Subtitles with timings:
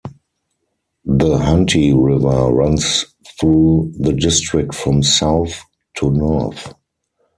[1.05, 3.05] The Hunte River runs
[3.39, 5.61] through the district from south
[5.97, 6.73] to north.